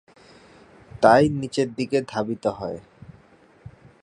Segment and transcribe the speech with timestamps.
[1.01, 2.79] তাই নিচের দিকে ধাবিত হয়।